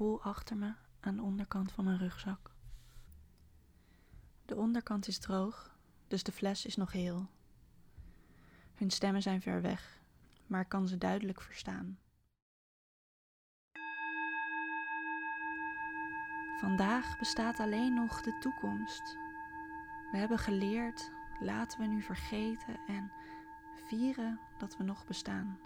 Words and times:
voel 0.00 0.22
achter 0.22 0.56
me 0.56 0.72
aan 1.00 1.16
de 1.16 1.22
onderkant 1.22 1.72
van 1.72 1.84
mijn 1.84 1.98
rugzak. 1.98 2.50
De 4.44 4.56
onderkant 4.56 5.08
is 5.08 5.18
droog, 5.18 5.76
dus 6.08 6.22
de 6.22 6.32
fles 6.32 6.66
is 6.66 6.76
nog 6.76 6.92
heel. 6.92 7.28
Hun 8.74 8.90
stemmen 8.90 9.22
zijn 9.22 9.40
ver 9.40 9.62
weg, 9.62 10.00
maar 10.46 10.60
ik 10.60 10.68
kan 10.68 10.88
ze 10.88 10.98
duidelijk 10.98 11.40
verstaan. 11.40 11.98
Vandaag 16.60 17.18
bestaat 17.18 17.58
alleen 17.58 17.94
nog 17.94 18.20
de 18.20 18.38
toekomst. 18.38 19.16
We 20.10 20.18
hebben 20.18 20.38
geleerd, 20.38 21.10
laten 21.40 21.80
we 21.80 21.86
nu 21.86 22.02
vergeten 22.02 22.80
en 22.86 23.12
vieren 23.88 24.40
dat 24.58 24.76
we 24.76 24.82
nog 24.82 25.06
bestaan. 25.06 25.58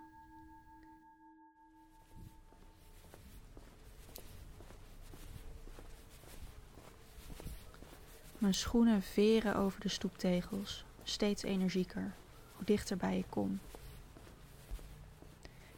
Mijn 8.45 8.57
schoenen 8.57 9.03
veren 9.03 9.57
over 9.57 9.81
de 9.81 9.89
stoeptegels, 9.89 10.85
steeds 11.03 11.43
energieker, 11.43 12.15
hoe 12.57 12.65
dichterbij 12.65 13.19
ik 13.19 13.27
kom. 13.29 13.61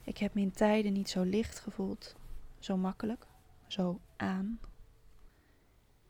Ik 0.02 0.18
heb 0.18 0.34
me 0.34 0.40
in 0.40 0.50
tijden 0.52 0.92
niet 0.92 1.10
zo 1.10 1.22
licht 1.22 1.58
gevoeld, 1.58 2.14
zo 2.58 2.76
makkelijk, 2.76 3.26
zo 3.66 4.00
aan. 4.16 4.60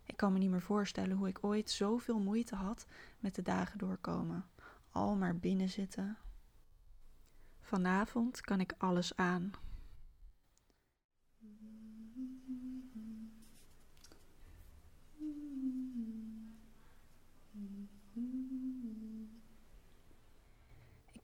Ik 0.05 0.17
kan 0.17 0.33
me 0.33 0.39
niet 0.39 0.51
meer 0.51 0.63
voorstellen 0.63 1.17
hoe 1.17 1.29
ik 1.29 1.39
ooit 1.41 1.71
zoveel 1.71 2.19
moeite 2.19 2.55
had 2.55 2.87
met 3.19 3.35
de 3.35 3.43
dagen 3.43 3.79
doorkomen. 3.79 4.45
Al 4.91 5.17
maar 5.17 5.37
binnen 5.37 5.69
zitten. 5.69 6.17
Vanavond 7.61 8.41
kan 8.41 8.61
ik 8.61 8.75
alles 8.79 9.17
aan. 9.17 9.51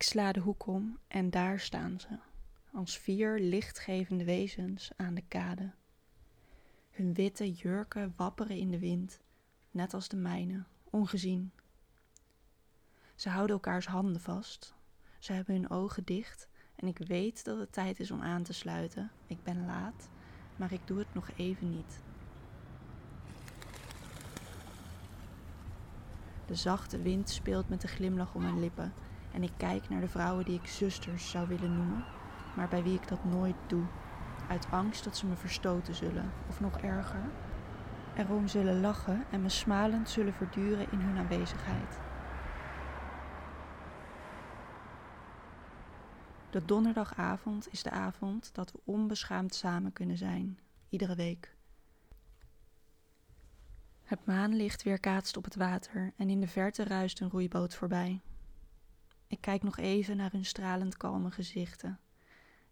Ik 0.03 0.09
sla 0.09 0.33
de 0.33 0.41
hoek 0.41 0.67
om 0.67 0.99
en 1.09 1.31
daar 1.31 1.61
staan 1.61 2.01
ze, 2.01 2.19
als 2.73 2.99
vier 2.99 3.39
lichtgevende 3.39 4.25
wezens 4.25 4.91
aan 4.97 5.15
de 5.15 5.23
kade. 5.29 5.73
Hun 6.91 7.15
witte 7.15 7.53
jurken 7.53 8.13
wapperen 8.17 8.57
in 8.57 8.71
de 8.71 8.79
wind, 8.79 9.21
net 9.71 9.95
als 9.95 10.09
de 10.09 10.17
mijne, 10.17 10.65
ongezien. 10.91 11.53
Ze 13.15 13.29
houden 13.29 13.55
elkaars 13.55 13.87
handen 13.87 14.21
vast. 14.21 14.75
Ze 15.19 15.33
hebben 15.33 15.55
hun 15.55 15.71
ogen 15.71 16.05
dicht 16.05 16.49
en 16.75 16.87
ik 16.89 16.99
weet 16.99 17.45
dat 17.45 17.59
het 17.59 17.73
tijd 17.73 18.01
is 18.01 18.11
om 18.11 18.23
aan 18.23 18.43
te 18.43 18.53
sluiten. 18.53 19.11
Ik 19.27 19.43
ben 19.43 19.67
laat, 19.67 20.09
maar 20.57 20.73
ik 20.73 20.87
doe 20.87 20.99
het 20.99 21.15
nog 21.15 21.31
even 21.37 21.71
niet. 21.71 22.01
De 26.47 26.55
zachte 26.55 27.03
wind 27.03 27.31
speelt 27.31 27.69
met 27.69 27.81
de 27.81 27.89
glimlach 27.89 28.35
om 28.35 28.43
mijn 28.43 28.61
lippen 28.61 28.93
en 29.33 29.43
ik 29.43 29.53
kijk 29.57 29.89
naar 29.89 30.01
de 30.01 30.09
vrouwen 30.09 30.45
die 30.45 30.59
ik 30.59 30.67
zusters 30.67 31.31
zou 31.31 31.49
willen 31.49 31.75
noemen, 31.75 32.05
maar 32.57 32.69
bij 32.69 32.83
wie 32.83 32.95
ik 32.95 33.09
dat 33.09 33.25
nooit 33.25 33.57
doe 33.67 33.85
uit 34.49 34.71
angst 34.71 35.05
dat 35.05 35.17
ze 35.17 35.27
me 35.27 35.37
verstoten 35.37 35.95
zullen, 35.95 36.33
of 36.49 36.61
nog 36.61 36.79
erger, 36.79 37.33
erom 38.17 38.49
zullen 38.49 38.81
lachen 38.81 39.25
en 39.31 39.43
me 39.43 39.49
smalend 39.49 40.09
zullen 40.09 40.35
verduren 40.35 40.91
in 40.91 41.01
hun 41.01 41.19
aanwezigheid. 41.19 42.03
De 46.51 46.65
donderdagavond 46.65 47.69
is 47.73 47.83
de 47.83 47.91
avond 47.91 48.55
dat 48.55 48.73
we 48.73 48.81
onbeschaamd 48.85 49.55
samen 49.55 49.93
kunnen 49.93 50.17
zijn, 50.17 50.59
iedere 50.89 51.15
week. 51.15 51.57
Het 54.03 54.27
maanlicht 54.27 54.83
weerkaatst 54.83 55.37
op 55.37 55.45
het 55.45 55.55
water 55.55 56.13
en 56.17 56.29
in 56.29 56.41
de 56.41 56.49
verte 56.49 56.85
ruist 56.85 57.21
een 57.21 57.31
roeiboot 57.31 57.75
voorbij. 57.75 58.21
Ik 59.33 59.41
kijk 59.41 59.63
nog 59.63 59.79
even 59.79 60.17
naar 60.17 60.31
hun 60.31 60.45
stralend 60.45 60.97
kalme 60.97 61.31
gezichten 61.31 62.01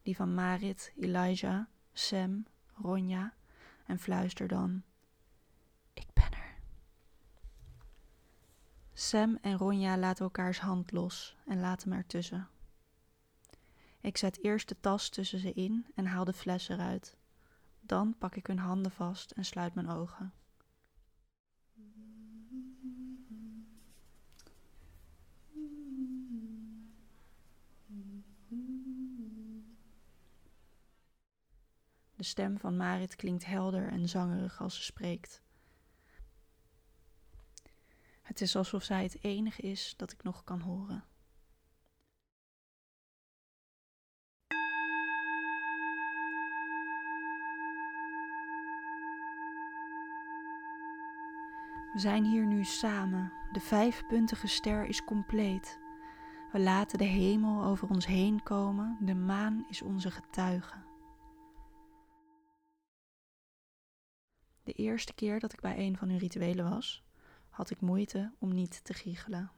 die 0.03 0.17
van 0.17 0.35
Marit, 0.35 0.93
Elijah, 0.97 1.65
Sam, 1.93 2.47
Ronja 2.75 3.35
en 3.87 3.99
fluister 3.99 4.49
dan: 4.49 4.83
Ik 5.95 6.07
ben 6.13 6.33
er. 6.33 6.59
Sam 8.93 9.39
en 9.41 9.57
Ronja 9.57 9.99
laten 9.99 10.25
elkaars 10.25 10.61
hand 10.61 10.93
los 10.93 11.37
en 11.47 11.61
laten 11.61 11.89
me 11.89 11.97
ertussen. 11.97 12.49
Ik 14.01 14.17
zet 14.17 14.45
eerst 14.45 14.69
de 14.69 14.81
tas 14.81 15.09
tussen 15.09 15.39
ze 15.39 15.53
in 15.53 15.87
en 15.95 16.07
haal 16.07 16.25
de 16.25 16.33
fles 16.33 16.69
eruit. 16.69 17.17
Dan 17.81 18.15
pak 18.19 18.37
ik 18.37 18.47
hun 18.47 18.59
handen 18.59 18.93
vast 18.93 19.31
en 19.31 19.45
sluit 19.45 19.75
mijn 19.75 19.89
ogen. 19.89 20.33
De 32.21 32.27
stem 32.27 32.59
van 32.59 32.77
Marit 32.77 33.17
klinkt 33.17 33.47
helder 33.47 33.89
en 33.89 34.09
zangerig 34.09 34.61
als 34.61 34.77
ze 34.77 34.83
spreekt. 34.83 35.43
Het 38.23 38.41
is 38.41 38.57
alsof 38.57 38.83
zij 38.83 39.03
het 39.03 39.25
enige 39.25 39.63
is 39.63 39.95
dat 39.97 40.13
ik 40.13 40.23
nog 40.23 40.45
kan 40.45 40.61
horen. 40.61 41.05
We 51.93 51.99
zijn 51.99 52.25
hier 52.25 52.47
nu 52.47 52.65
samen. 52.65 53.33
De 53.53 53.61
vijfpuntige 53.61 54.47
ster 54.47 54.85
is 54.85 55.05
compleet. 55.05 55.79
We 56.53 56.59
laten 56.59 56.99
de 56.99 57.05
hemel 57.05 57.65
over 57.65 57.89
ons 57.89 58.07
heen 58.07 58.43
komen. 58.43 58.97
De 59.01 59.15
maan 59.15 59.65
is 59.69 59.83
onze 59.83 60.11
getuige. 60.11 60.90
De 64.71 64.77
eerste 64.77 65.13
keer 65.13 65.41
dat 65.41 65.53
ik 65.53 65.61
bij 65.61 65.79
een 65.79 65.97
van 65.97 66.09
hun 66.09 66.19
rituelen 66.19 66.71
was, 66.71 67.03
had 67.49 67.71
ik 67.71 67.81
moeite 67.81 68.33
om 68.39 68.55
niet 68.55 68.85
te 68.85 68.95
giechelen. 68.95 69.51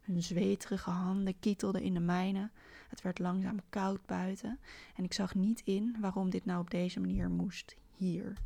Hun 0.00 0.22
zweterige 0.22 0.90
handen 0.90 1.38
kietelden 1.38 1.82
in 1.82 1.94
de 1.94 2.00
mijne, 2.00 2.50
het 2.88 3.02
werd 3.02 3.18
langzaam 3.18 3.60
koud 3.68 4.06
buiten 4.06 4.58
en 4.96 5.04
ik 5.04 5.12
zag 5.12 5.34
niet 5.34 5.60
in 5.64 5.96
waarom 6.00 6.30
dit 6.30 6.44
nou 6.44 6.60
op 6.60 6.70
deze 6.70 7.00
manier 7.00 7.30
moest, 7.30 7.76
hier. 7.96 8.36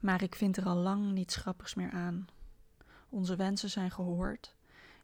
Maar 0.00 0.22
ik 0.22 0.34
vind 0.34 0.56
er 0.56 0.66
al 0.66 0.76
lang 0.76 1.12
niets 1.12 1.36
grappigs 1.36 1.74
meer 1.74 1.90
aan. 1.90 2.26
Onze 3.08 3.36
wensen 3.36 3.70
zijn 3.70 3.90
gehoord. 3.90 4.54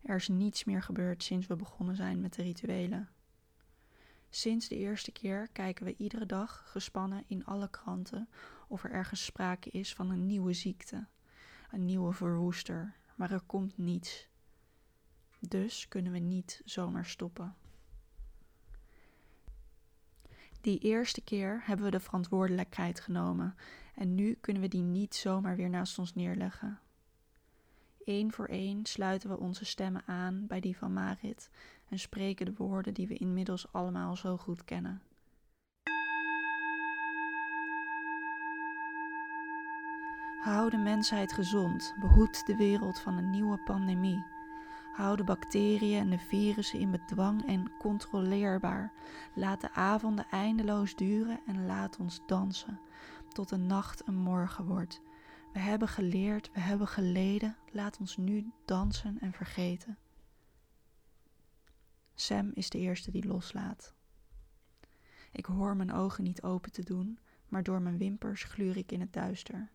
Er 0.03 0.17
is 0.17 0.29
niets 0.29 0.65
meer 0.65 0.83
gebeurd 0.83 1.23
sinds 1.23 1.47
we 1.47 1.57
begonnen 1.57 1.97
zijn 1.97 2.21
met 2.21 2.35
de 2.35 2.43
rituelen. 2.43 3.09
Sinds 4.35 4.69
de 4.69 4.77
eerste 4.77 5.13
keer 5.13 5.49
kijken 5.49 5.85
we 5.85 5.95
iedere 5.97 6.27
dag 6.27 6.71
gespannen 6.71 7.25
in 7.27 7.45
alle 7.45 7.71
kranten 7.71 8.29
of 8.69 8.85
er 8.85 8.91
ergens 8.91 9.25
sprake 9.25 9.71
is 9.71 9.95
van 9.95 10.11
een 10.11 10.27
nieuwe 10.27 10.53
ziekte, 10.53 11.07
een 11.71 11.85
nieuwe 11.85 12.13
verwoester, 12.13 12.97
maar 13.15 13.31
er 13.31 13.41
komt 13.41 13.79
niets. 13.79 14.29
Dus 15.49 15.89
kunnen 15.89 16.13
we 16.13 16.19
niet 16.19 16.63
zomaar 16.65 17.07
stoppen. 17.07 17.57
Die 20.61 20.79
eerste 20.79 21.21
keer 21.21 21.63
hebben 21.65 21.85
we 21.85 21.91
de 21.91 22.01
verantwoordelijkheid 22.01 23.01
genomen 23.01 23.57
en 23.95 24.15
nu 24.15 24.35
kunnen 24.35 24.63
we 24.63 24.69
die 24.69 24.83
niet 24.83 25.15
zomaar 25.15 25.57
weer 25.57 25.71
naast 25.71 25.99
ons 25.99 26.15
neerleggen. 26.15 26.81
Eén 28.05 28.33
voor 28.33 28.47
één 28.47 28.87
sluiten 28.87 29.29
we 29.29 29.39
onze 29.39 29.65
stemmen 29.65 30.03
aan 30.07 30.47
bij 30.47 30.61
die 30.61 30.77
van 30.77 30.93
Marit 30.93 31.51
en 31.89 31.99
spreken 31.99 32.47
de 32.47 32.55
woorden 32.57 32.95
die 32.95 33.07
we 33.07 33.15
inmiddels 33.15 33.73
allemaal 33.73 34.17
zo 34.17 34.37
goed 34.37 34.65
kennen. 34.65 35.03
Hou 40.43 40.71
de 40.71 40.77
mensheid 40.77 41.33
gezond, 41.33 41.95
behoed 42.01 42.47
de 42.47 42.57
wereld 42.57 43.01
van 43.01 43.17
een 43.17 43.31
nieuwe 43.31 43.59
pandemie. 43.65 44.25
Hou 44.93 45.17
de 45.17 45.25
bacteriën 45.25 46.01
en 46.01 46.11
de 46.11 46.19
virussen 46.19 46.79
in 46.79 46.91
bedwang 46.91 47.47
en 47.47 47.71
controleerbaar. 47.79 48.93
Laat 49.35 49.61
de 49.61 49.73
avonden 49.73 50.27
eindeloos 50.31 50.97
duren 50.97 51.41
en 51.47 51.67
laat 51.67 51.99
ons 51.99 52.21
dansen, 52.27 52.81
tot 53.29 53.49
de 53.49 53.57
nacht 53.57 54.07
een 54.07 54.17
morgen 54.17 54.65
wordt. 54.65 55.03
We 55.53 55.59
hebben 55.59 55.89
geleerd, 55.89 56.51
we 56.53 56.61
hebben 56.61 56.89
geleden, 56.89 57.57
laat 57.73 57.99
ons 57.99 58.17
nu 58.17 58.53
dansen 58.65 59.19
en 59.21 59.33
vergeten. 59.33 59.99
Sam 62.15 62.51
is 62.55 62.71
de 62.71 62.79
eerste 62.79 63.11
die 63.11 63.27
loslaat. 63.27 63.95
Ik 65.33 65.45
hoor 65.45 65.77
mijn 65.77 65.93
ogen 65.93 66.25
niet 66.25 66.43
open 66.43 66.73
te 66.73 66.83
doen, 66.83 67.19
maar 67.49 67.63
door 67.63 67.83
mijn 67.83 67.99
wimpers 67.99 68.43
gluur 68.43 68.77
ik 68.77 68.93
in 68.93 69.01
het 69.01 69.13
duister. 69.13 69.71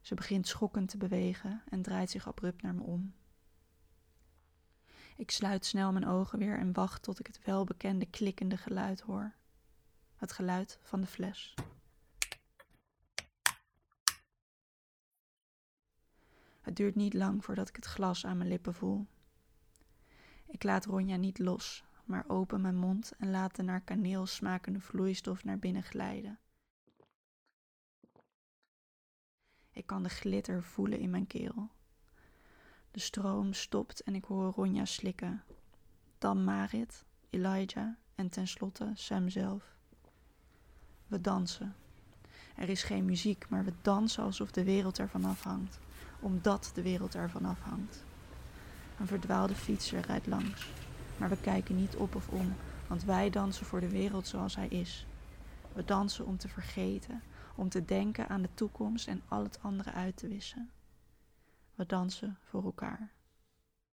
Ze 0.00 0.14
begint 0.14 0.46
schokkend 0.46 0.88
te 0.88 0.96
bewegen 0.96 1.62
en 1.68 1.82
draait 1.82 2.10
zich 2.10 2.28
abrupt 2.28 2.62
naar 2.62 2.74
me 2.74 2.82
om. 2.82 3.14
Ik 5.16 5.30
sluit 5.30 5.64
snel 5.64 5.92
mijn 5.92 6.06
ogen 6.06 6.38
weer 6.38 6.58
en 6.58 6.72
wacht 6.72 7.02
tot 7.02 7.18
ik 7.18 7.26
het 7.26 7.44
welbekende 7.44 8.06
klikkende 8.06 8.56
geluid 8.56 9.00
hoor. 9.00 9.34
het 10.16 10.32
geluid 10.32 10.78
van 10.82 11.00
de 11.00 11.06
fles. 11.06 11.54
Het 16.68 16.76
duurt 16.76 16.94
niet 16.94 17.14
lang 17.14 17.44
voordat 17.44 17.68
ik 17.68 17.76
het 17.76 17.84
glas 17.84 18.26
aan 18.26 18.36
mijn 18.36 18.48
lippen 18.48 18.74
voel. 18.74 19.06
Ik 20.46 20.62
laat 20.62 20.84
Ronja 20.84 21.16
niet 21.16 21.38
los, 21.38 21.84
maar 22.04 22.24
open 22.26 22.60
mijn 22.60 22.76
mond 22.76 23.12
en 23.18 23.30
laat 23.30 23.56
de 23.56 23.62
naar 23.62 23.80
kaneel 23.80 24.26
smakende 24.26 24.80
vloeistof 24.80 25.44
naar 25.44 25.58
binnen 25.58 25.82
glijden. 25.82 26.38
Ik 29.70 29.86
kan 29.86 30.02
de 30.02 30.08
glitter 30.08 30.62
voelen 30.62 30.98
in 30.98 31.10
mijn 31.10 31.26
keel. 31.26 31.70
De 32.90 33.00
stroom 33.00 33.52
stopt 33.52 34.02
en 34.02 34.14
ik 34.14 34.24
hoor 34.24 34.52
Ronja 34.52 34.84
slikken. 34.84 35.42
Dan 36.18 36.44
Marit, 36.44 37.04
Elijah 37.30 37.96
en 38.14 38.28
tenslotte 38.28 38.90
Sam 38.94 39.28
zelf. 39.28 39.76
We 41.06 41.20
dansen. 41.20 41.76
Er 42.58 42.68
is 42.68 42.82
geen 42.82 43.04
muziek, 43.04 43.48
maar 43.48 43.64
we 43.64 43.72
dansen 43.82 44.22
alsof 44.22 44.50
de 44.50 44.64
wereld 44.64 44.98
ervan 44.98 45.24
afhangt, 45.24 45.78
omdat 46.20 46.70
de 46.74 46.82
wereld 46.82 47.14
ervan 47.14 47.44
afhangt. 47.44 48.04
Een 48.98 49.06
verdwaalde 49.06 49.54
fietser 49.54 50.00
rijdt 50.00 50.26
langs, 50.26 50.68
maar 51.16 51.28
we 51.28 51.40
kijken 51.40 51.76
niet 51.76 51.96
op 51.96 52.14
of 52.14 52.28
om, 52.28 52.54
want 52.86 53.04
wij 53.04 53.30
dansen 53.30 53.66
voor 53.66 53.80
de 53.80 53.88
wereld 53.88 54.26
zoals 54.26 54.56
hij 54.56 54.68
is. 54.68 55.06
We 55.72 55.84
dansen 55.84 56.26
om 56.26 56.38
te 56.38 56.48
vergeten, 56.48 57.22
om 57.54 57.68
te 57.68 57.84
denken 57.84 58.28
aan 58.28 58.42
de 58.42 58.54
toekomst 58.54 59.08
en 59.08 59.22
al 59.28 59.42
het 59.42 59.62
andere 59.62 59.92
uit 59.92 60.16
te 60.16 60.28
wissen. 60.28 60.70
We 61.74 61.86
dansen 61.86 62.38
voor 62.44 62.64
elkaar. 62.64 63.17